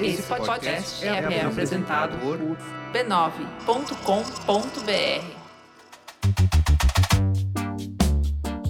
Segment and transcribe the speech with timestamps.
[0.00, 2.38] Esse podcast é, é apresentado por
[2.92, 3.96] b9.com.br.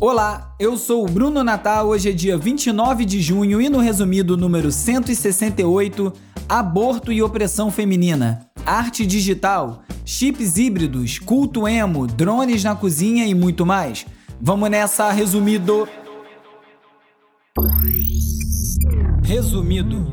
[0.01, 1.89] Olá, eu sou o Bruno Natal.
[1.89, 6.12] Hoje é dia 29 de junho e no resumido número 168,
[6.48, 13.67] aborto e opressão feminina, arte digital, chips híbridos, culto emo, drones na cozinha e muito
[13.67, 14.06] mais.
[14.40, 15.88] Vamos nessa, resumido.
[19.27, 20.07] Resumido.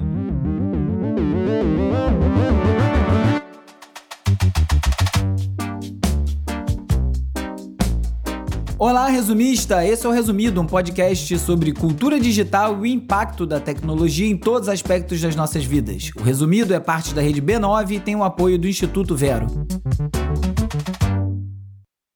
[8.80, 9.86] Olá, resumista!
[9.86, 14.36] Esse é o Resumido, um podcast sobre cultura digital e o impacto da tecnologia em
[14.36, 16.10] todos os aspectos das nossas vidas.
[16.18, 19.46] O Resumido é parte da rede B9 e tem o apoio do Instituto Vero.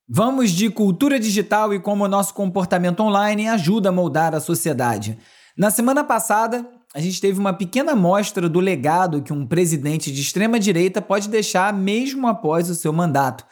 [0.10, 5.20] Vamos de cultura digital e como o nosso comportamento online ajuda a moldar a sociedade.
[5.56, 10.20] Na semana passada, a gente teve uma pequena amostra do legado que um presidente de
[10.20, 13.46] extrema direita pode deixar mesmo após o seu mandato.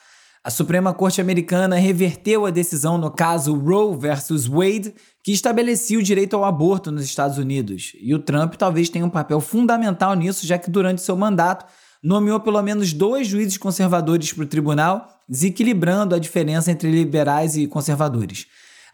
[0.43, 6.01] A Suprema Corte Americana reverteu a decisão no caso Roe versus Wade, que estabelecia o
[6.01, 7.91] direito ao aborto nos Estados Unidos.
[8.01, 11.67] E o Trump talvez tenha um papel fundamental nisso, já que durante seu mandato
[12.01, 17.67] nomeou pelo menos dois juízes conservadores para o tribunal, desequilibrando a diferença entre liberais e
[17.67, 18.47] conservadores.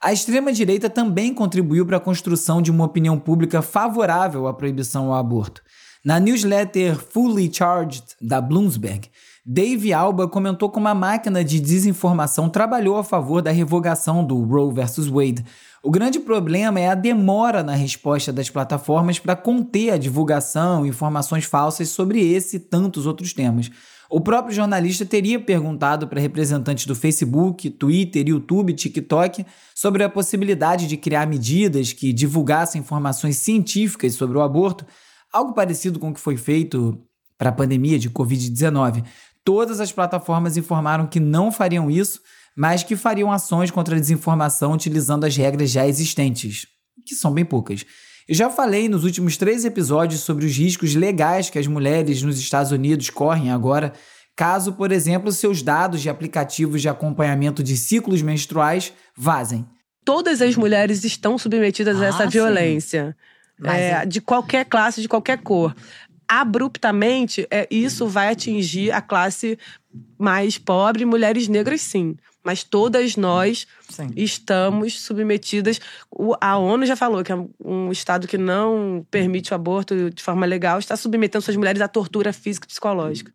[0.04, 5.20] A extrema-direita também contribuiu para a construção de uma opinião pública favorável à proibição ao
[5.20, 5.62] aborto.
[6.04, 9.08] Na newsletter Fully Charged da Bloomsburg,
[9.44, 14.72] Dave Alba comentou como a máquina de desinformação trabalhou a favor da revogação do Roe
[14.72, 15.44] versus Wade.
[15.82, 20.90] O grande problema é a demora na resposta das plataformas para conter a divulgação e
[20.90, 23.72] informações falsas sobre esse e tantos outros temas.
[24.12, 30.86] O próprio jornalista teria perguntado para representantes do Facebook, Twitter, YouTube, TikTok sobre a possibilidade
[30.86, 34.86] de criar medidas que divulgassem informações científicas sobre o aborto,
[35.34, 37.02] algo parecido com o que foi feito
[37.42, 39.04] para a pandemia de Covid-19.
[39.44, 42.22] Todas as plataformas informaram que não fariam isso,
[42.56, 46.68] mas que fariam ações contra a desinformação utilizando as regras já existentes,
[47.06, 47.86] que são bem poucas.
[48.28, 52.40] Eu já falei nos últimos três episódios sobre os riscos legais que as mulheres nos
[52.40, 53.94] Estados Unidos correm agora,
[54.36, 59.66] caso, por exemplo, seus dados de aplicativos de acompanhamento de ciclos menstruais vazem.
[60.06, 63.16] Todas as mulheres estão submetidas ah, a essa violência.
[63.64, 65.76] É, de qualquer classe, de qualquer cor
[66.32, 69.60] abruptamente, é, isso vai atingir a classe
[70.18, 72.16] mais pobre, mulheres negras, sim.
[72.42, 74.08] Mas todas nós sim.
[74.16, 75.82] estamos submetidas.
[76.40, 80.46] A ONU já falou que é um Estado que não permite o aborto de forma
[80.46, 83.34] legal está submetendo suas mulheres à tortura física e psicológica.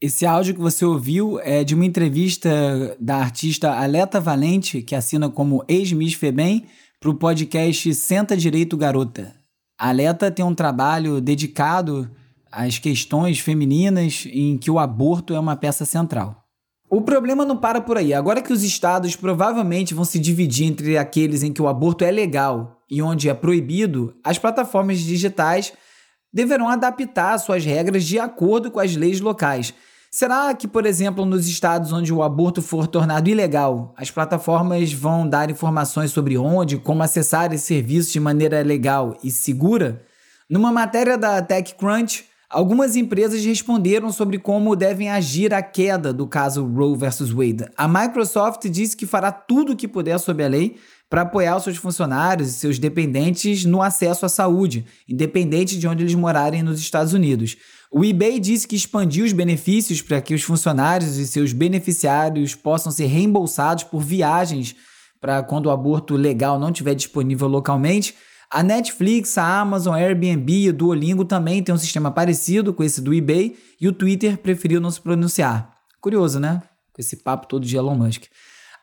[0.00, 5.28] Esse áudio que você ouviu é de uma entrevista da artista Aleta Valente, que assina
[5.28, 6.66] como ex-Miss Febem,
[7.00, 9.34] para o podcast Senta Direito Garota.
[9.78, 12.10] A Leta tem um trabalho dedicado
[12.50, 16.44] às questões femininas em que o aborto é uma peça central.
[16.88, 18.14] O problema não para por aí.
[18.14, 22.10] Agora que os estados provavelmente vão se dividir entre aqueles em que o aborto é
[22.10, 25.74] legal e onde é proibido, as plataformas digitais
[26.32, 29.74] deverão adaptar suas regras de acordo com as leis locais.
[30.18, 35.28] Será que, por exemplo, nos estados onde o aborto for tornado ilegal, as plataformas vão
[35.28, 40.02] dar informações sobre onde, como acessar esse serviço de maneira legal e segura?
[40.48, 46.64] Numa matéria da TechCrunch, algumas empresas responderam sobre como devem agir à queda do caso
[46.64, 47.30] Roe vs.
[47.30, 47.66] Wade.
[47.76, 50.78] A Microsoft disse que fará tudo o que puder sob a lei
[51.10, 56.04] para apoiar os seus funcionários e seus dependentes no acesso à saúde, independente de onde
[56.04, 57.56] eles morarem nos Estados Unidos.
[57.92, 62.90] O eBay disse que expandiu os benefícios para que os funcionários e seus beneficiários possam
[62.90, 64.74] ser reembolsados por viagens
[65.20, 68.14] para quando o aborto legal não estiver disponível localmente.
[68.50, 72.82] A Netflix, a Amazon, a Airbnb e o Duolingo também têm um sistema parecido com
[72.84, 75.72] esse do eBay e o Twitter preferiu não se pronunciar.
[76.00, 76.62] Curioso, né?
[76.92, 78.24] Com esse papo todo de Elon Musk.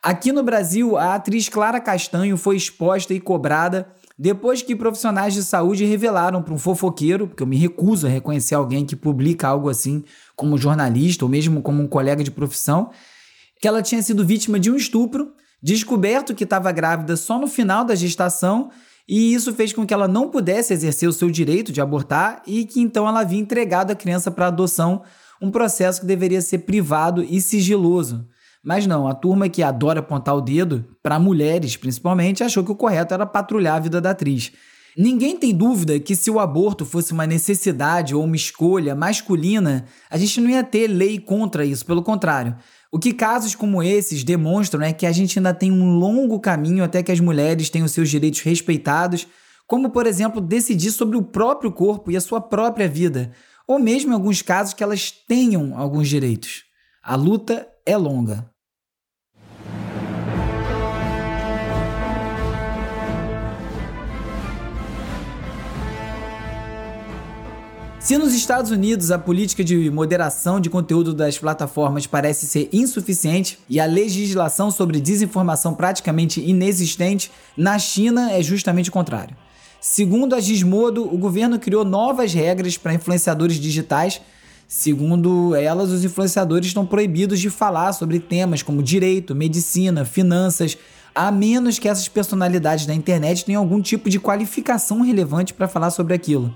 [0.02, 3.88] Aqui no Brasil, a atriz Clara Castanho foi exposta e cobrada
[4.18, 8.56] depois que profissionais de saúde revelaram para um fofoqueiro, porque eu me recuso a reconhecer
[8.56, 10.04] alguém que publica algo assim
[10.36, 12.92] como jornalista ou mesmo como um colega de profissão,
[13.60, 17.84] que ela tinha sido vítima de um estupro, descoberto que estava grávida só no final
[17.84, 18.70] da gestação,
[19.08, 22.66] e isso fez com que ela não pudesse exercer o seu direito de abortar e
[22.66, 25.04] que então ela havia entregado a criança para adoção,
[25.42, 28.26] um processo que deveria ser privado e sigiloso.
[28.64, 32.76] Mas não, a turma que adora apontar o dedo, para mulheres principalmente, achou que o
[32.76, 34.54] correto era patrulhar a vida da atriz.
[34.96, 40.18] Ninguém tem dúvida que se o aborto fosse uma necessidade ou uma escolha masculina, a
[40.18, 42.56] gente não ia ter lei contra isso, pelo contrário.
[42.92, 46.84] O que casos como esses demonstram é que a gente ainda tem um longo caminho
[46.84, 49.28] até que as mulheres tenham seus direitos respeitados,
[49.66, 53.32] como por exemplo decidir sobre o próprio corpo e a sua própria vida,
[53.68, 56.66] ou mesmo em alguns casos que elas tenham alguns direitos.
[57.02, 58.53] A luta é longa.
[68.04, 73.58] Se nos Estados Unidos a política de moderação de conteúdo das plataformas parece ser insuficiente
[73.70, 79.38] e a legislação sobre desinformação praticamente inexistente, na China é justamente o contrário.
[79.80, 84.20] Segundo a Gizmodo, o governo criou novas regras para influenciadores digitais.
[84.68, 90.78] Segundo elas, os influenciadores estão proibidos de falar sobre temas como direito, medicina, finanças,
[91.16, 95.90] a menos que essas personalidades da internet tenham algum tipo de qualificação relevante para falar
[95.90, 96.54] sobre aquilo.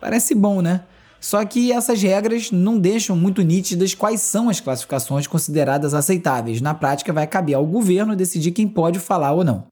[0.00, 0.82] Parece bom, né?
[1.20, 6.60] Só que essas regras não deixam muito nítidas quais são as classificações consideradas aceitáveis.
[6.60, 9.66] Na prática, vai caber ao governo decidir quem pode falar ou não.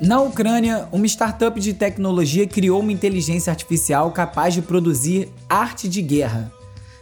[0.00, 6.00] Na Ucrânia, uma startup de tecnologia criou uma inteligência artificial capaz de produzir arte de
[6.00, 6.52] guerra.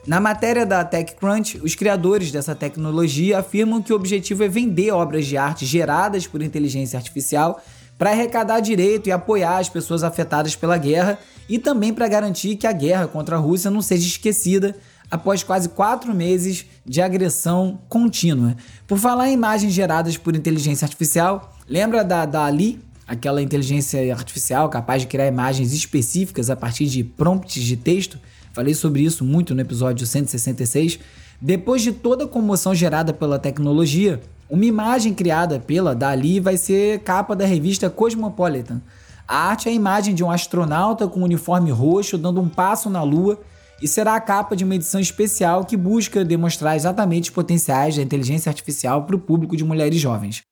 [0.06, 5.24] Na matéria da TechCrunch, os criadores dessa tecnologia afirmam que o objetivo é vender obras
[5.24, 7.62] de arte geradas por inteligência artificial
[7.96, 11.18] para arrecadar direito e apoiar as pessoas afetadas pela guerra
[11.48, 14.76] e também para garantir que a guerra contra a Rússia não seja esquecida
[15.10, 18.56] após quase quatro meses de agressão contínua.
[18.86, 25.02] Por falar em imagens geradas por inteligência artificial, lembra da DALI, aquela inteligência artificial capaz
[25.02, 28.18] de criar imagens específicas a partir de prompts de texto?
[28.54, 31.00] Falei sobre isso muito no episódio 166.
[31.40, 37.00] Depois de toda a comoção gerada pela tecnologia, uma imagem criada pela Dali vai ser
[37.00, 38.80] capa da revista Cosmopolitan.
[39.26, 42.88] A arte é a imagem de um astronauta com um uniforme roxo dando um passo
[42.88, 43.40] na Lua
[43.82, 48.02] e será a capa de uma edição especial que busca demonstrar exatamente os potenciais da
[48.02, 50.42] inteligência artificial para o público de mulheres jovens.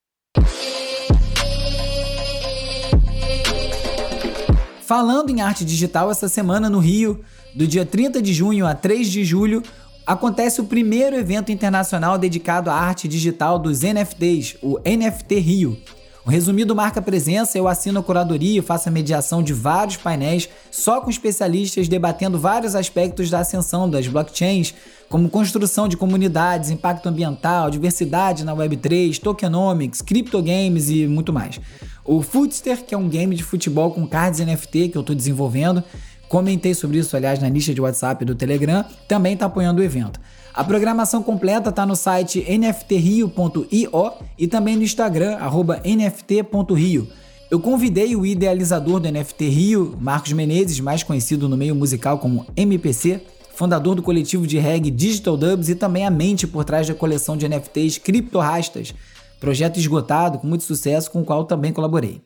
[4.84, 9.08] Falando em arte digital, essa semana no Rio, do dia 30 de junho a 3
[9.08, 9.62] de julho,
[10.06, 15.78] acontece o primeiro evento internacional dedicado à arte digital dos NFTs, o NFT Rio.
[16.24, 20.48] O resumido marca presença, eu assino a curadoria e faço a mediação de vários painéis,
[20.70, 24.72] só com especialistas debatendo vários aspectos da ascensão das blockchains,
[25.08, 31.60] como construção de comunidades, impacto ambiental, diversidade na Web3, tokenomics, criptogames e muito mais.
[32.04, 35.82] O Footster, que é um game de futebol com cards NFT que eu estou desenvolvendo,
[36.32, 40.18] comentei sobre isso, aliás, na lista de WhatsApp do Telegram, também está apoiando o evento.
[40.54, 43.90] A programação completa está no site nftrio.io
[44.38, 45.36] e também no Instagram,
[45.84, 47.06] nft.rio.
[47.50, 52.46] Eu convidei o idealizador do NFT Rio, Marcos Menezes, mais conhecido no meio musical como
[52.56, 53.20] MPC,
[53.54, 57.36] fundador do coletivo de reggae Digital Dubs e também a mente por trás da coleção
[57.36, 58.94] de NFTs Criptorastas,
[59.38, 62.22] Projeto esgotado, com muito sucesso, com o qual também colaborei.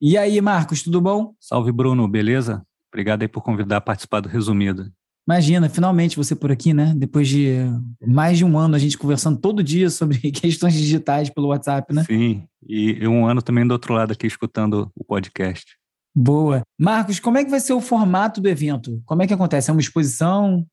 [0.00, 1.34] E aí, Marcos, tudo bom?
[1.40, 2.62] Salve, Bruno, beleza?
[2.92, 4.92] Obrigado aí por convidar a participar do Resumido.
[5.26, 6.92] Imagina, finalmente você por aqui, né?
[6.96, 7.58] Depois de
[8.04, 12.04] mais de um ano a gente conversando todo dia sobre questões digitais pelo WhatsApp, né?
[12.04, 15.76] Sim, e um ano também do outro lado aqui escutando o podcast.
[16.14, 16.62] Boa.
[16.78, 19.00] Marcos, como é que vai ser o formato do evento?
[19.06, 19.70] Como é que acontece?
[19.70, 20.66] É uma exposição?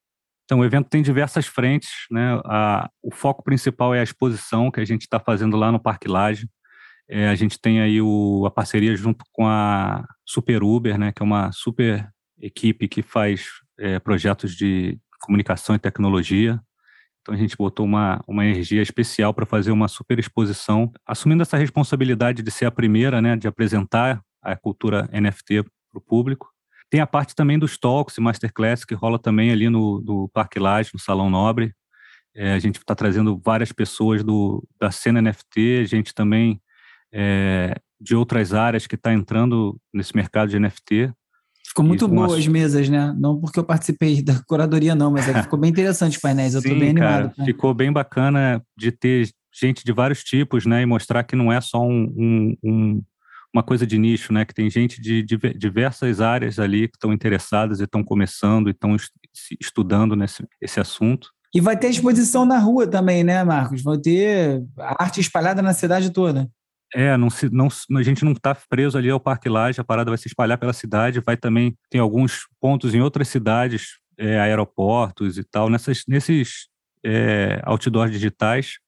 [0.44, 2.41] Então, o evento tem diversas frentes, né?
[2.44, 6.08] A, o foco principal é a exposição que a gente está fazendo lá no Parque
[6.08, 6.50] Laje.
[7.10, 11.12] É, a gente tem aí o, a parceria junto com a Super Uber, né?
[11.12, 12.08] Que é uma super
[12.39, 13.48] equipe que faz
[13.80, 16.62] é, projetos de comunicação e tecnologia.
[17.22, 21.58] Então, a gente botou uma, uma energia especial para fazer uma super exposição, assumindo essa
[21.58, 23.36] responsabilidade de ser a primeira, né?
[23.36, 26.48] De apresentar a cultura NFT para o público.
[26.92, 30.60] Tem a parte também dos talks e masterclass que rola também ali no, no Parque
[30.60, 31.74] Laje, no Salão Nobre.
[32.36, 36.62] É, a gente está trazendo várias pessoas do, da cena NFT, gente também
[37.13, 41.12] é, de outras áreas que está entrando nesse mercado de NFT.
[41.68, 42.38] Ficou muito boa uma...
[42.38, 43.13] as mesas, né?
[43.18, 46.54] Não porque eu participei da curadoria, não, mas é ficou bem interessante os painéis.
[46.54, 47.32] Eu estou bem animado.
[47.36, 50.82] Cara, ficou bem bacana de ter gente de vários tipos, né?
[50.82, 53.04] E mostrar que não é só um, um, um
[53.54, 54.46] uma coisa de nicho, né?
[54.46, 55.24] Que tem gente de,
[55.58, 58.96] diversas áreas ali que estão interessadas e estão começando e estão
[59.60, 61.30] estudando nesse esse assunto.
[61.54, 63.82] E vai ter exposição na rua também, né, Marcos?
[63.82, 66.48] Vai ter arte espalhada na cidade toda.
[66.93, 67.67] É, não se, não,
[67.98, 70.74] a gente não está preso ali ao Parque Laje, a parada vai se espalhar pela
[70.74, 76.67] cidade, vai também, tem alguns pontos em outras cidades, é, aeroportos e tal, nessas, nesses
[77.05, 78.79] é, outdoors digitais.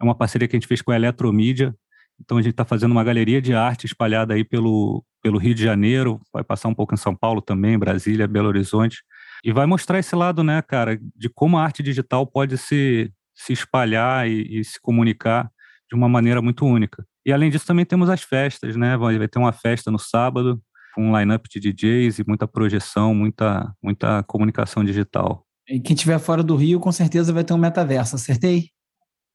[0.00, 1.74] É uma parceria que a gente fez com a Eletromídia,
[2.18, 5.62] então a gente está fazendo uma galeria de arte espalhada aí pelo, pelo Rio de
[5.62, 9.02] Janeiro, vai passar um pouco em São Paulo também, Brasília, Belo Horizonte,
[9.44, 13.52] E vai mostrar esse lado, né, cara, de como a arte digital pode se, se
[13.52, 15.50] espalhar e, e se comunicar
[15.88, 17.04] de uma maneira muito única.
[17.26, 18.96] E além disso, também temos as festas, né?
[18.96, 20.60] Vai ter uma festa no sábado,
[20.94, 25.44] com um line-up de DJs e muita projeção, muita, muita comunicação digital.
[25.68, 28.70] E quem estiver fora do Rio, com certeza vai ter um metaverso, acertei?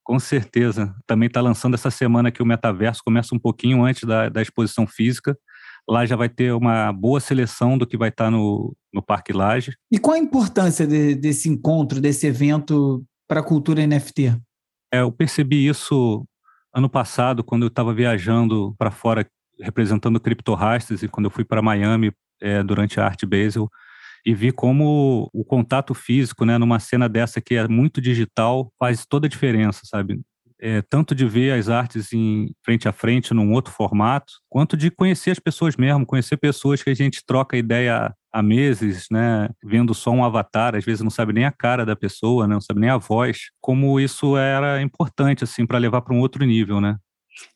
[0.04, 0.94] Com certeza.
[1.08, 4.86] Também está lançando essa semana que o metaverso começa um pouquinho antes da, da exposição
[4.86, 5.38] física.
[5.89, 9.32] Lá já vai ter uma boa seleção do que vai estar tá no, no Parque
[9.32, 9.74] Laje.
[9.92, 14.36] E qual a importância de, desse encontro, desse evento para a cultura NFT?
[14.94, 16.25] É, eu percebi isso
[16.75, 19.25] ano passado, quando eu estava viajando para fora
[19.62, 23.70] representando CryptoRasters e quando eu fui para Miami é, durante a Art Basel
[24.25, 29.05] e vi como o contato físico, né, numa cena dessa que é muito digital, faz
[29.05, 30.20] toda a diferença, sabe?
[30.60, 34.91] É, tanto de ver as artes em frente a frente num outro formato, quanto de
[34.91, 39.94] conhecer as pessoas mesmo, conhecer pessoas que a gente troca ideia há meses, né, vendo
[39.94, 42.82] só um avatar, às vezes não sabe nem a cara da pessoa, né, não sabe
[42.82, 46.98] nem a voz, como isso era importante assim para levar para um outro nível, né?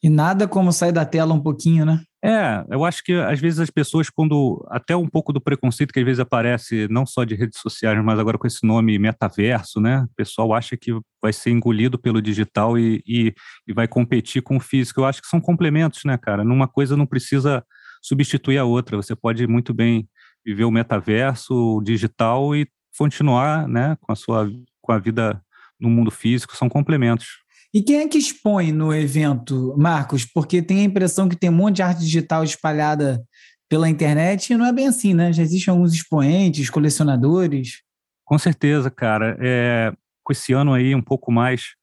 [0.01, 2.01] E nada como sair da tela um pouquinho, né?
[2.24, 4.65] É, eu acho que às vezes as pessoas, quando.
[4.69, 8.19] Até um pouco do preconceito que às vezes aparece, não só de redes sociais, mas
[8.19, 10.01] agora com esse nome metaverso, né?
[10.01, 13.33] O pessoal acha que vai ser engolido pelo digital e, e,
[13.65, 15.00] e vai competir com o físico.
[15.00, 16.43] Eu acho que são complementos, né, cara?
[16.43, 17.63] Numa coisa não precisa
[18.01, 18.98] substituir a outra.
[18.98, 20.05] Você pode muito bem
[20.50, 24.51] viver o metaverso, o digital e continuar, né, com a sua
[24.82, 25.41] com a vida
[25.79, 26.58] no mundo físico.
[26.58, 27.27] São complementos.
[27.72, 30.25] E quem é que expõe no evento, Marcos?
[30.25, 33.24] Porque tem a impressão que tem um monte de arte digital espalhada
[33.70, 35.32] pela internet e não é bem assim, né?
[35.32, 37.84] Já existem alguns expoentes, colecionadores.
[38.25, 39.38] Com certeza, cara.
[39.39, 41.75] É, com esse ano aí, um pouco mais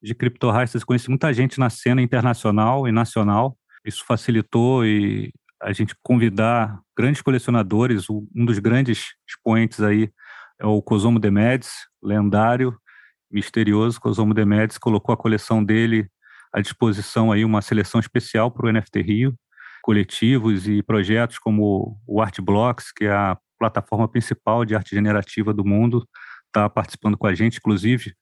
[0.00, 3.56] de criptorraistas, conheci muita gente na cena internacional e nacional.
[3.84, 8.10] Isso facilitou e a gente convidar grandes colecionadores.
[8.10, 10.10] Um dos grandes expoentes aí
[10.60, 12.76] é o Cosomo de Médici, lendário,
[13.30, 14.44] misterioso, Cosomo de
[14.80, 16.08] colocou a coleção dele
[16.52, 19.34] à disposição aí uma seleção especial para o NFT Rio,
[19.82, 25.64] coletivos e projetos como o Artblocks, que é a plataforma principal de arte generativa do
[25.64, 26.06] mundo,
[26.48, 28.12] está participando com a gente, inclusive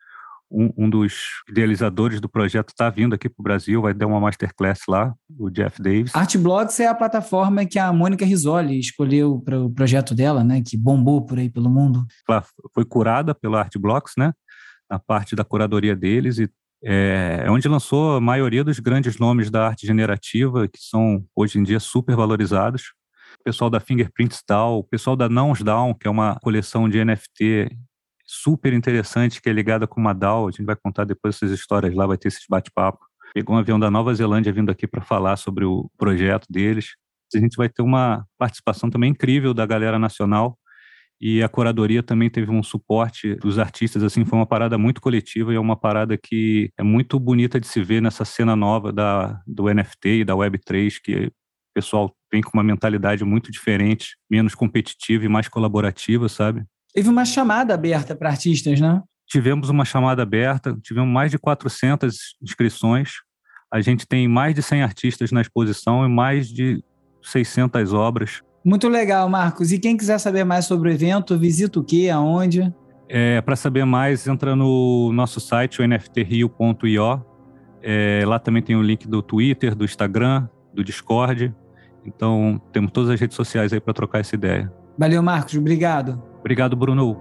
[0.50, 4.20] um, um dos idealizadores do projeto está vindo aqui para o Brasil, vai dar uma
[4.20, 6.14] masterclass lá, o Jeff Davis.
[6.14, 10.76] Artblocks é a plataforma que a Mônica Risoli escolheu para o projeto dela, né, que
[10.76, 12.04] bombou por aí pelo mundo.
[12.28, 14.32] Ela foi curada pela Artblocks, né,
[14.90, 16.50] na parte da curadoria deles e
[16.82, 21.58] é, é onde lançou a maioria dos grandes nomes da arte generativa, que são hoje
[21.58, 22.94] em dia super valorizados.
[23.38, 27.04] O pessoal da Fingerprints DAO, o pessoal da Nouns Down, que é uma coleção de
[27.04, 27.70] NFT
[28.30, 30.46] super interessante, que é ligada com uma DAO.
[30.46, 33.04] A gente vai contar depois essas histórias lá, vai ter esses bate-papo.
[33.34, 36.94] Pegou um avião da Nova Zelândia vindo aqui para falar sobre o projeto deles.
[37.34, 40.56] A gente vai ter uma participação também incrível da galera nacional
[41.20, 45.52] e a curadoria também teve um suporte dos artistas, assim, foi uma parada muito coletiva
[45.52, 49.38] e é uma parada que é muito bonita de se ver nessa cena nova da,
[49.46, 51.32] do NFT e da Web3, que o
[51.74, 56.64] pessoal vem com uma mentalidade muito diferente, menos competitiva e mais colaborativa, sabe?
[56.94, 59.02] Teve uma chamada aberta para artistas, né?
[59.28, 63.12] Tivemos uma chamada aberta, tivemos mais de 400 inscrições,
[63.72, 66.82] a gente tem mais de 100 artistas na exposição e mais de
[67.22, 68.42] 600 obras.
[68.64, 69.70] Muito legal, Marcos.
[69.72, 72.10] E quem quiser saber mais sobre o evento, visita o quê?
[72.12, 72.74] Aonde?
[73.08, 77.24] É, Para saber mais, entra no nosso site, o nftrio.io.
[77.82, 81.54] É, lá também tem o link do Twitter, do Instagram, do Discord.
[82.04, 84.72] Então, temos todas as redes sociais aí para trocar essa ideia.
[85.00, 85.54] Valeu, Marcos.
[85.54, 86.22] Obrigado.
[86.40, 87.16] Obrigado, Bruno.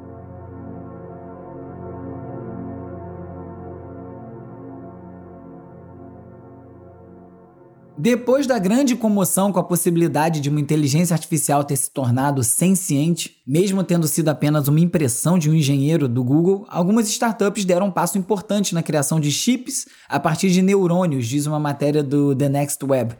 [7.98, 13.38] Depois da grande comoção com a possibilidade de uma inteligência artificial ter se tornado senciente,
[13.48, 17.92] mesmo tendo sido apenas uma impressão de um engenheiro do Google, algumas startups deram um
[17.92, 22.50] passo importante na criação de chips a partir de neurônios, diz uma matéria do The
[22.50, 23.16] Next Web.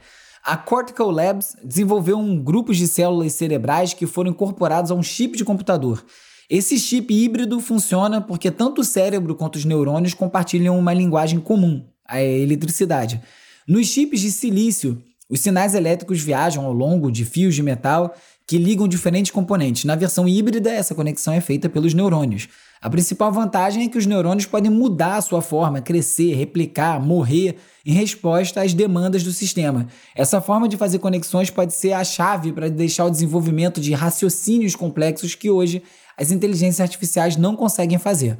[0.50, 5.38] A Cortical Labs desenvolveu um grupo de células cerebrais que foram incorporados a um chip
[5.38, 6.03] de computador.
[6.50, 11.86] Esse chip híbrido funciona porque tanto o cérebro quanto os neurônios compartilham uma linguagem comum,
[12.03, 13.22] a eletricidade.
[13.68, 18.15] Nos chips de silício, os sinais elétricos viajam ao longo de fios de metal
[18.50, 19.86] que ligam diferentes componentes.
[19.86, 22.48] Na versão híbrida, essa conexão é feita pelos neurônios.
[22.82, 27.58] A principal vantagem é que os neurônios podem mudar a sua forma, crescer, replicar, morrer
[27.86, 29.86] em resposta às demandas do sistema.
[30.15, 34.75] Essa forma de fazer conexões pode ser a chave para deixar o desenvolvimento de raciocínios
[34.75, 35.84] complexos que hoje
[36.18, 38.36] as inteligências artificiais não conseguem fazer.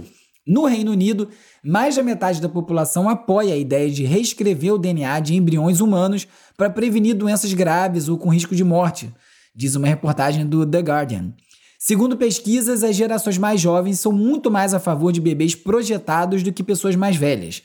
[0.48, 1.30] No Reino Unido,
[1.64, 6.28] mais da metade da população apoia a ideia de reescrever o DNA de embriões humanos
[6.58, 9.14] para prevenir doenças graves ou com risco de morte,
[9.56, 11.34] diz uma reportagem do The Guardian.
[11.78, 16.52] Segundo pesquisas, as gerações mais jovens são muito mais a favor de bebês projetados do
[16.52, 17.64] que pessoas mais velhas.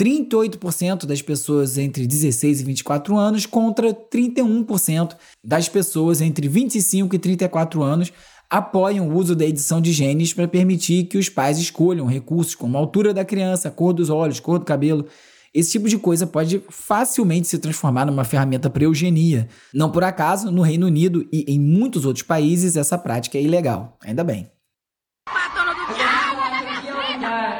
[0.00, 7.18] 38% das pessoas entre 16 e 24 anos contra 31% das pessoas entre 25 e
[7.18, 8.10] 34 anos
[8.48, 12.76] apoiam o uso da edição de genes para permitir que os pais escolham recursos como
[12.76, 15.06] a altura da criança, cor dos olhos, cor do cabelo.
[15.52, 19.48] Esse tipo de coisa pode facilmente se transformar numa ferramenta para eugenia.
[19.74, 23.98] Não por acaso, no Reino Unido e em muitos outros países, essa prática é ilegal.
[24.04, 24.48] Ainda bem.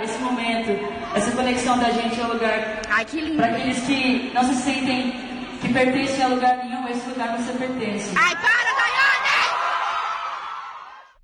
[0.03, 0.71] Esse momento,
[1.15, 2.81] essa conexão da gente ao lugar.
[2.89, 3.37] Ai, que lindo.
[3.37, 5.13] Para aqueles que não se sentem
[5.61, 8.11] que pertencem a lugar nenhum, esse lugar você pertence.
[8.17, 9.57] Ai, para, Daiane!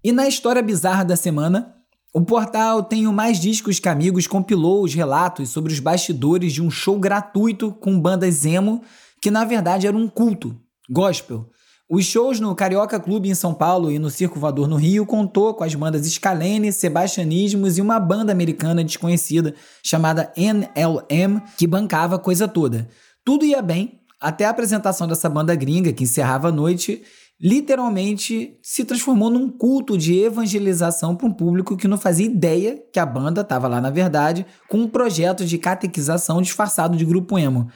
[0.04, 1.75] E na história bizarra da semana,
[2.14, 6.70] o portal Tenho Mais Discos que Amigos compilou os relatos sobre os bastidores de um
[6.70, 8.82] show gratuito com bandas emo,
[9.20, 10.56] que na verdade era um culto,
[10.88, 11.48] gospel.
[11.88, 15.54] Os shows no Carioca Clube em São Paulo e no Circo Voador no Rio contou
[15.54, 22.18] com as bandas Scalene, Sebastianismos e uma banda americana desconhecida chamada NLM, que bancava a
[22.18, 22.88] coisa toda.
[23.24, 27.02] Tudo ia bem, até a apresentação dessa banda gringa que encerrava a noite
[27.40, 32.98] literalmente se transformou num culto de evangelização para um público que não fazia ideia que
[32.98, 37.68] a banda estava lá na verdade com um projeto de catequização disfarçado de grupo emo.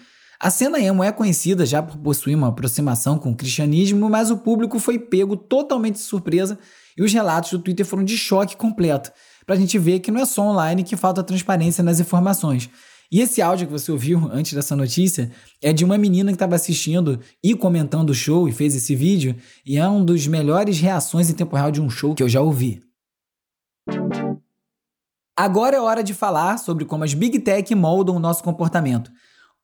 [0.43, 4.39] A cena emo é conhecida já por possuir uma aproximação com o cristianismo, mas o
[4.39, 6.59] público foi pego totalmente de surpresa
[6.97, 9.13] e os relatos do Twitter foram de choque completo,
[9.45, 12.71] para a gente ver que não é só online que falta transparência nas informações.
[13.13, 16.55] E esse áudio que você ouviu antes dessa notícia é de uma menina que estava
[16.55, 19.35] assistindo e comentando o show e fez esse vídeo,
[19.67, 22.41] e é um dos melhores reações em tempo real de um show que eu já
[22.41, 22.81] ouvi.
[25.37, 29.11] Agora é hora de falar sobre como as Big Tech moldam o nosso comportamento.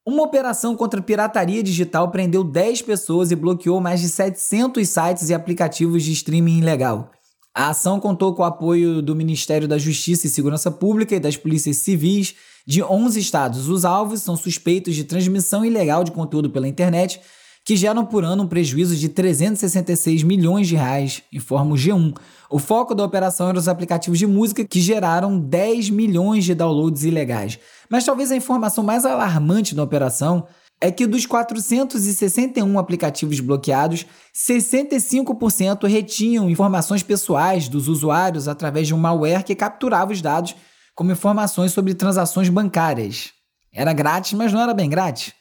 [0.04, 5.34] Uma operação contra pirataria digital prendeu 10 pessoas e bloqueou mais de 700 sites e
[5.34, 7.10] aplicativos de streaming ilegal.
[7.56, 11.38] A ação contou com o apoio do Ministério da Justiça e Segurança Pública e das
[11.38, 12.34] polícias civis
[12.66, 13.66] de 11 estados.
[13.70, 17.18] Os alvos são suspeitos de transmissão ilegal de conteúdo pela internet,
[17.64, 22.14] que geram por ano um prejuízo de 366 milhões de reais, informa o G1.
[22.50, 27.04] O foco da operação eram os aplicativos de música que geraram 10 milhões de downloads
[27.04, 27.58] ilegais.
[27.88, 30.46] Mas talvez a informação mais alarmante da operação
[30.80, 38.98] é que dos 461 aplicativos bloqueados, 65% retinham informações pessoais dos usuários através de um
[38.98, 40.54] malware que capturava os dados
[40.94, 43.32] como informações sobre transações bancárias.
[43.72, 45.32] Era grátis, mas não era bem grátis.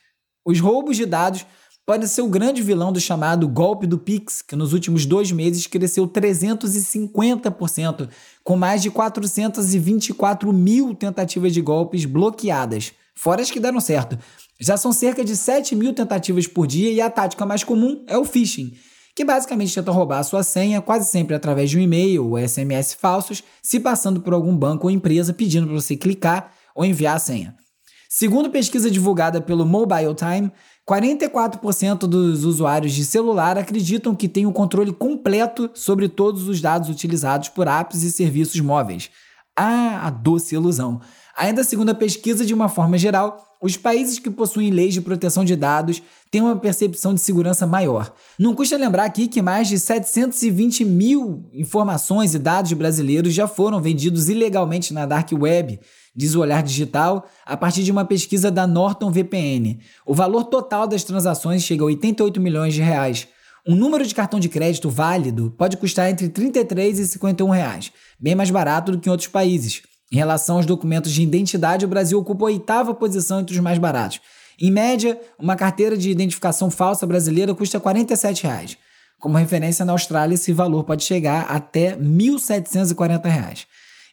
[0.45, 1.45] Os roubos de dados
[1.85, 5.67] podem ser o grande vilão do chamado golpe do Pix, que nos últimos dois meses
[5.67, 8.09] cresceu 350%,
[8.43, 14.17] com mais de 424 mil tentativas de golpes bloqueadas, fora as que deram certo.
[14.59, 18.17] Já são cerca de 7 mil tentativas por dia e a tática mais comum é
[18.17, 18.73] o phishing,
[19.13, 22.93] que basicamente tenta roubar a sua senha, quase sempre através de um e-mail ou SMS
[22.93, 27.19] falsos, se passando por algum banco ou empresa pedindo para você clicar ou enviar a
[27.19, 27.55] senha.
[28.09, 30.49] Segundo pesquisa divulgada pelo Mobile Time,
[30.87, 36.87] 44% dos usuários de celular acreditam que têm o controle completo sobre todos os dados
[36.87, 39.09] utilizados por apps e serviços móveis.
[39.53, 41.01] Ah, a doce ilusão!
[41.35, 45.43] Ainda segundo a pesquisa, de uma forma geral, os países que possuem leis de proteção
[45.43, 45.99] de dados
[46.29, 48.13] têm uma percepção de segurança maior.
[48.37, 53.81] Não custa lembrar aqui que mais de 720 mil informações e dados brasileiros já foram
[53.81, 55.79] vendidos ilegalmente na Dark Web,
[56.15, 59.79] diz o Olhar Digital, a partir de uma pesquisa da Norton VPN.
[60.05, 63.27] O valor total das transações chega a 88 milhões de reais.
[63.67, 68.35] Um número de cartão de crédito válido pode custar entre 33 e 51 reais, bem
[68.35, 69.81] mais barato do que em outros países.
[70.11, 73.77] Em relação aos documentos de identidade, o Brasil ocupa a oitava posição entre os mais
[73.77, 74.21] baratos.
[74.59, 78.77] Em média, uma carteira de identificação falsa brasileira custa 47 reais.
[79.19, 83.67] Como referência, na Austrália, esse valor pode chegar até 1.740 reais.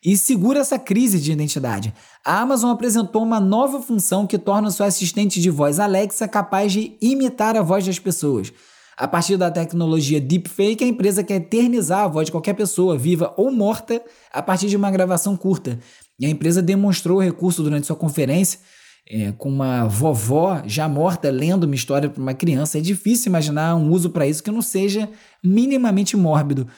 [0.04, 1.94] E segura essa crise de identidade.
[2.24, 6.96] A Amazon apresentou uma nova função que torna sua assistente de voz Alexa capaz de
[7.00, 8.52] imitar a voz das pessoas.
[9.02, 13.34] A partir da tecnologia Deepfake, a empresa quer eternizar a voz de qualquer pessoa, viva
[13.36, 14.00] ou morta,
[14.32, 15.76] a partir de uma gravação curta.
[16.20, 18.60] E a empresa demonstrou o recurso durante sua conferência,
[19.10, 22.78] é, com uma vovó já morta lendo uma história para uma criança.
[22.78, 25.08] É difícil imaginar um uso para isso que não seja
[25.42, 26.68] minimamente mórbido.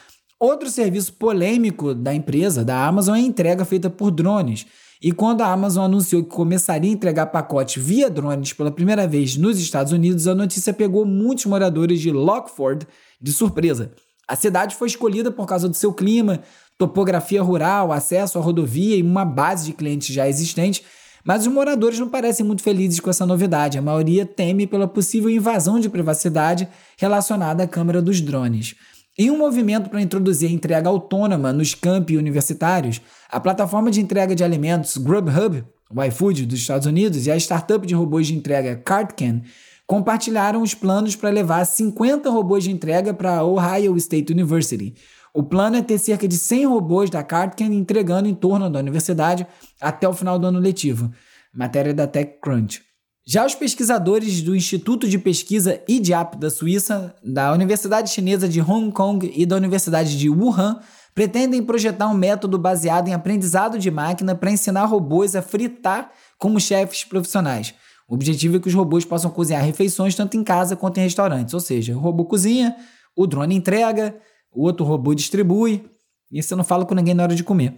[0.41, 4.65] Outro serviço polêmico da empresa, da Amazon, é a entrega feita por drones.
[5.05, 9.37] E quando a Amazon anunciou que começaria a entregar pacotes via drones pela primeira vez
[9.37, 12.87] nos Estados Unidos, a notícia pegou muitos moradores de Lockford
[13.21, 13.93] de surpresa.
[14.27, 16.41] A cidade foi escolhida por causa do seu clima,
[16.79, 20.83] topografia rural, acesso à rodovia e uma base de clientes já existente,
[21.23, 23.77] mas os moradores não parecem muito felizes com essa novidade.
[23.77, 28.75] A maioria teme pela possível invasão de privacidade relacionada à câmera dos drones.
[29.17, 33.01] Em um movimento para introduzir entrega autônoma nos campi universitários,
[33.31, 37.87] a plataforma de entrega de alimentos Grubhub, o iFood dos Estados Unidos, e a startup
[37.87, 39.43] de robôs de entrega Cartcan
[39.87, 44.97] compartilharam os planos para levar 50 robôs de entrega para a Ohio State University.
[45.33, 49.47] O plano é ter cerca de 100 robôs da Cartcan entregando em torno da universidade
[49.81, 51.13] até o final do ano letivo.
[51.53, 52.83] Matéria da TechCrunch.
[53.27, 58.93] Já os pesquisadores do Instituto de Pesquisa IDIAP da Suíça, da Universidade Chinesa de Hong
[58.93, 60.79] Kong e da Universidade de Wuhan
[61.15, 66.61] pretendem projetar um método baseado em aprendizado de máquina para ensinar robôs a fritar como
[66.61, 67.73] chefes profissionais.
[68.07, 71.55] O objetivo é que os robôs possam cozinhar refeições tanto em casa quanto em restaurantes,
[71.55, 72.77] ou seja, o robô cozinha,
[73.17, 74.15] o drone entrega,
[74.53, 75.83] o outro robô distribui,
[76.31, 77.75] e você não fala com ninguém na hora de comer.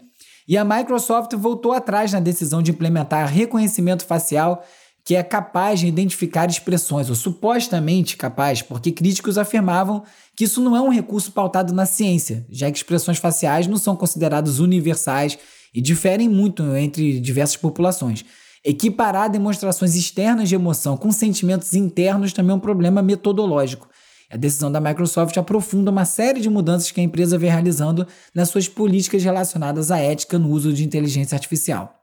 [0.48, 4.64] E a Microsoft voltou atrás na decisão de implementar reconhecimento facial
[5.06, 10.02] que é capaz de identificar expressões, ou supostamente capaz, porque críticos afirmavam
[10.34, 13.94] que isso não é um recurso pautado na ciência, já que expressões faciais não são
[13.94, 15.38] consideradas universais
[15.72, 18.24] e diferem muito entre diversas populações.
[18.64, 23.88] Equiparar demonstrações externas de emoção com sentimentos internos também é um problema metodológico.
[24.28, 28.48] A decisão da Microsoft aprofunda uma série de mudanças que a empresa vem realizando nas
[28.48, 31.95] suas políticas relacionadas à ética no uso de inteligência artificial.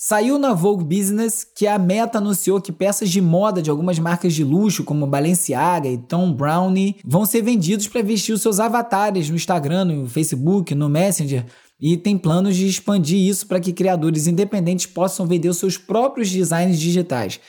[0.00, 4.32] Saiu na Vogue Business que a Meta anunciou que peças de moda de algumas marcas
[4.32, 9.28] de luxo, como Balenciaga e Tom Brownie, vão ser vendidos para vestir os seus avatares
[9.28, 11.44] no Instagram, no Facebook, no Messenger,
[11.80, 16.30] e tem planos de expandir isso para que criadores independentes possam vender os seus próprios
[16.30, 17.40] designs digitais.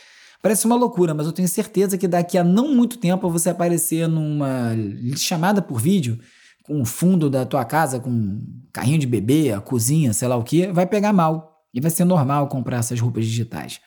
[0.41, 4.07] Parece uma loucura, mas eu tenho certeza que daqui a não muito tempo você aparecer
[4.07, 4.75] numa
[5.15, 6.17] chamada por vídeo
[6.63, 8.41] com o fundo da tua casa, com um
[8.73, 11.48] carrinho de bebê, a cozinha, sei lá o que, vai pegar mal.
[11.73, 13.79] E vai ser normal comprar essas roupas digitais.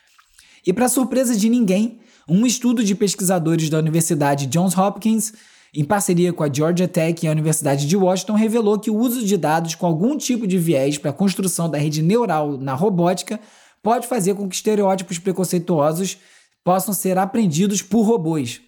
[0.67, 5.33] E para surpresa de ninguém, um estudo de pesquisadores da Universidade Johns Hopkins,
[5.75, 9.25] em parceria com a Georgia Tech e a Universidade de Washington, revelou que o uso
[9.25, 13.41] de dados com algum tipo de viés para a construção da rede neural na robótica
[13.83, 16.19] pode fazer com que estereótipos preconceituosos
[16.63, 18.61] possam ser aprendidos por robôs.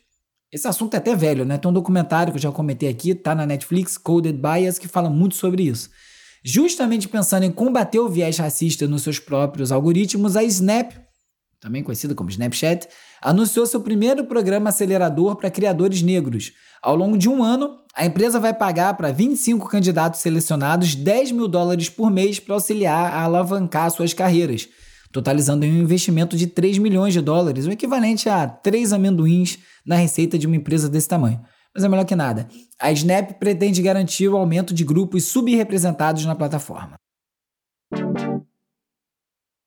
[0.51, 1.59] Esse assunto é até velho, né?
[1.59, 5.11] Tem um documentário que eu já comentei aqui, tá na Netflix, Coded Bias, que fala
[5.11, 5.91] muito sobre isso.
[6.47, 10.93] Justamente pensando em combater o viés racista nos seus próprios algoritmos, a Snap,
[11.59, 12.87] também conhecida como Snapchat,
[13.23, 16.53] anunciou seu primeiro programa acelerador para criadores negros.
[16.83, 21.49] Ao longo de um ano, a empresa vai pagar para 25 candidatos selecionados 10 mil
[21.49, 24.69] dólares por mês para auxiliar a alavancar suas carreiras,
[25.11, 30.39] totalizando um investimento de 3 milhões de dólares, o equivalente a 3 amendoins na receita
[30.39, 31.41] de uma empresa desse tamanho
[31.75, 32.49] mas é melhor que nada.
[32.79, 36.95] A Snap pretende garantir o aumento de grupos subrepresentados na plataforma.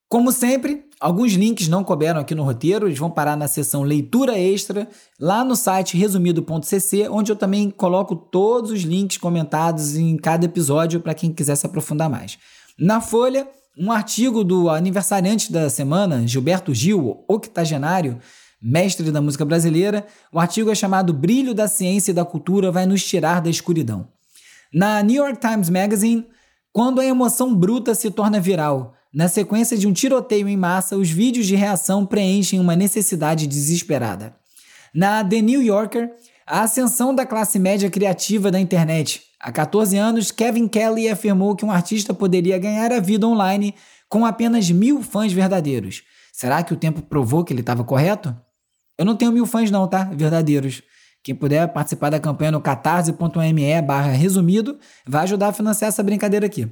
[0.10, 4.39] Como sempre, alguns links não couberam aqui no roteiro, eles vão parar na seção leitura
[4.39, 4.88] extra,
[5.20, 11.02] lá no site resumido.cc, onde eu também coloco todos os links comentados em cada episódio
[11.02, 12.38] para quem quiser se aprofundar mais.
[12.80, 18.17] Na Folha, um artigo do aniversariante da semana, Gilberto Gil, octogenário,
[18.62, 22.86] mestre da música brasileira, o artigo é chamado Brilho da Ciência e da Cultura vai
[22.86, 24.08] nos tirar da escuridão.
[24.74, 26.28] Na New York Times Magazine,
[26.74, 31.10] quando a emoção bruta se torna viral, na sequência de um tiroteio em massa, os
[31.10, 34.36] vídeos de reação preenchem uma necessidade desesperada.
[34.93, 36.12] Na The New Yorker,
[36.46, 39.24] a ascensão da classe média criativa da internet.
[39.39, 43.76] Há 14 anos, Kevin Kelly afirmou que um artista poderia ganhar a vida online
[44.10, 46.04] com apenas mil fãs verdadeiros.
[46.32, 48.36] Será que o tempo provou que ele estava correto?
[48.97, 50.05] Eu não tenho mil fãs não, tá?
[50.05, 50.81] Verdadeiros.
[51.23, 56.45] Quem puder participar da campanha no catarse.me barra resumido vai ajudar a financiar essa brincadeira
[56.45, 56.71] aqui.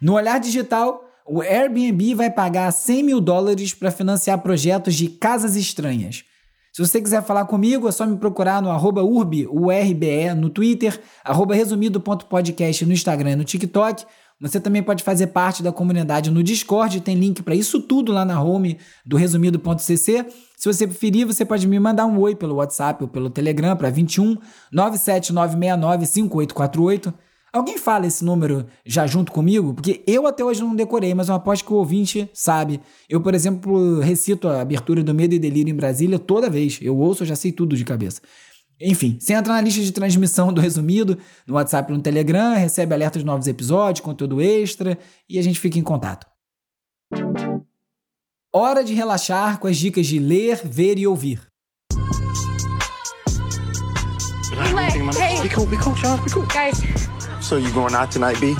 [0.00, 5.54] No Olhar Digital, o Airbnb vai pagar 100 mil dólares para financiar projetos de casas
[5.54, 6.24] estranhas.
[6.72, 10.98] Se você quiser falar comigo, é só me procurar no arroba urbe, URBE, no Twitter,
[11.22, 14.04] arroba resumido.podcast no Instagram e no TikTok.
[14.42, 18.24] Você também pode fazer parte da comunidade no Discord, tem link para isso tudo lá
[18.24, 18.76] na home
[19.06, 20.26] do resumido.cc.
[20.56, 23.88] Se você preferir, você pode me mandar um oi pelo WhatsApp ou pelo Telegram para
[23.88, 24.36] 21
[24.72, 27.14] 97969 5848.
[27.52, 29.74] Alguém fala esse número já junto comigo?
[29.74, 32.80] Porque eu até hoje não decorei, mas eu aposto que o ouvinte sabe.
[33.08, 36.80] Eu, por exemplo, recito a abertura do Medo e Delírio em Brasília toda vez.
[36.82, 38.20] Eu ouço, eu já sei tudo de cabeça.
[38.82, 41.16] Enfim, você entra na lista de transmissão do Resumido,
[41.46, 45.60] no WhatsApp e no Telegram, recebe alertas de novos episódios, conteúdo extra e a gente
[45.60, 46.26] fica em contato.
[48.52, 51.40] Hora de relaxar com as dicas de ler, ver e ouvir.
[55.18, 56.46] Hey, be cool, be cool, Sean, be cool.
[56.46, 56.82] Guys.
[57.40, 58.54] So you going out tonight, B?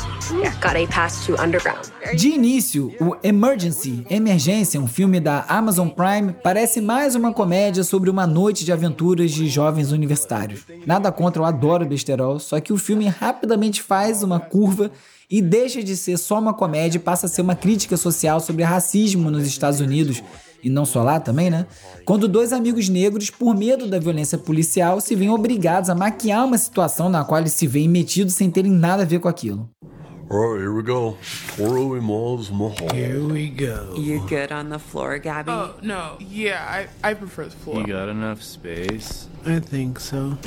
[2.17, 8.09] De início, o Emergency, Emergência, um filme da Amazon Prime, parece mais uma comédia sobre
[8.09, 10.63] uma noite de aventuras de jovens universitários.
[10.87, 14.91] Nada contra, eu adoro besterol, só que o filme rapidamente faz uma curva
[15.31, 18.65] e deixa de ser só uma comédia e passa a ser uma crítica social sobre
[18.65, 20.23] racismo nos Estados Unidos
[20.63, 21.67] e não só lá também, né?
[22.05, 26.57] Quando dois amigos negros, por medo da violência policial, se veem obrigados a maquiar uma
[26.57, 29.69] situação na qual eles se veem metidos sem terem nada a ver com aquilo.
[30.33, 31.19] Alright, here we go.
[31.59, 32.39] Toro Mahal.
[32.95, 33.95] Here we go.
[33.99, 35.51] You good on the floor, Gabby?
[35.51, 36.17] Oh, no.
[36.21, 37.81] Yeah, I, I prefer the floor.
[37.81, 39.29] You got enough space?
[39.45, 40.39] I think so.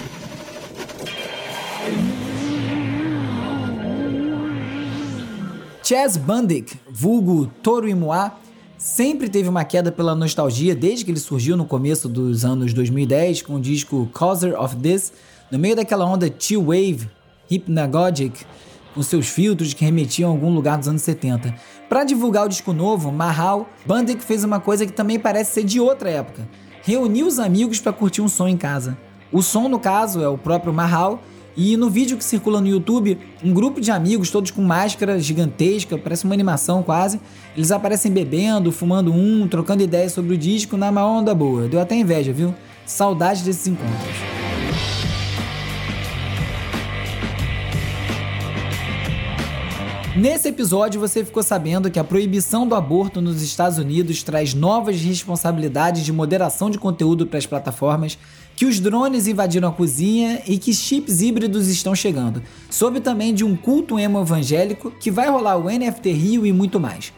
[5.84, 8.34] Chaz Bandick, vulgo Toro Imoa,
[8.80, 13.43] sempre teve uma queda pela nostalgia desde que ele surgiu no começo dos anos 2010
[13.43, 15.13] com o disco Causer of This,
[15.52, 17.08] no meio daquela onda T-Wave,
[17.52, 18.48] Hypnagogic,
[18.95, 21.53] com seus filtros que remetiam a algum lugar dos anos 70.
[21.89, 25.79] Para divulgar o disco novo, Mahal, Bandick fez uma coisa que também parece ser de
[25.79, 26.47] outra época.
[26.81, 28.97] Reuniu os amigos para curtir um som em casa.
[29.31, 31.21] O som, no caso, é o próprio Mahal,
[31.58, 35.97] e no vídeo que circula no YouTube, um grupo de amigos, todos com máscara gigantesca,
[35.97, 37.19] parece uma animação quase,
[37.55, 41.67] eles aparecem bebendo, fumando um, trocando ideias sobre o disco na maior onda boa.
[41.67, 42.53] Deu até inveja, viu?
[42.86, 44.44] Saudade desses encontros.
[50.15, 55.01] Nesse episódio, você ficou sabendo que a proibição do aborto nos Estados Unidos traz novas
[55.01, 58.17] responsabilidades de moderação de conteúdo para as plataformas
[58.56, 62.41] que os drones invadiram a cozinha e que chips híbridos estão chegando.
[62.69, 66.80] Soube também de um culto emo evangélico que vai rolar o NFT Rio e muito
[66.80, 67.12] mais.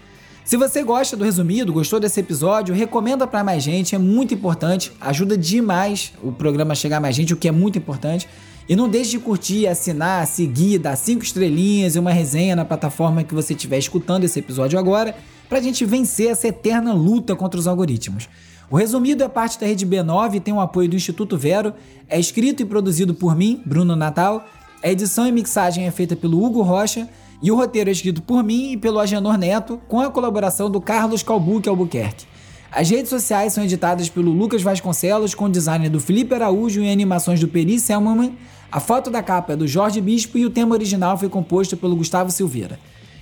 [0.43, 4.91] Se você gosta do resumido, gostou desse episódio, recomenda para mais gente, é muito importante,
[4.99, 8.27] ajuda demais o programa a chegar a mais gente, o que é muito importante.
[8.69, 13.23] E não deixe de curtir, assinar, seguir, dar cinco estrelinhas e uma resenha na plataforma
[13.23, 15.15] que você estiver escutando esse episódio agora,
[15.47, 18.27] para a gente vencer essa eterna luta contra os algoritmos.
[18.69, 21.73] O resumido é parte da rede B9 e tem o apoio do Instituto Vero.
[22.09, 24.45] É escrito e produzido por mim, Bruno Natal.
[24.83, 27.07] A edição e mixagem é feita pelo Hugo Rocha.
[27.41, 30.81] E o roteiro é escrito por mim e pelo Agenor Neto, com a colaboração do
[30.81, 32.25] Carlos Calbuque Albuquerque.
[32.69, 37.39] As redes sociais são editadas pelo Lucas Vasconcelos, com design do Felipe Araújo e animações
[37.39, 38.35] do Peri Selman.
[38.69, 41.95] A foto da capa é do Jorge Bispo e o tema original foi composto pelo
[41.95, 42.77] Gustavo Silveira.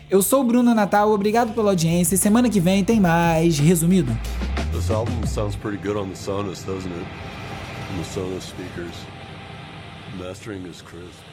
[0.10, 4.12] Eu sou o Bruno Natal, obrigado pela audiência e semana que vem tem mais Resumido.
[4.72, 7.06] This album sounds pretty good on the Sonos, doesn't it?
[7.94, 8.96] On the Sonos speakers.
[10.18, 11.24] Mastering is crisp.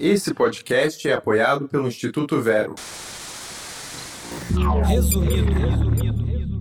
[0.00, 2.74] Esse podcast é apoiado pelo Instituto Vero.
[4.88, 5.52] Resumido.
[5.52, 6.53] Resumido.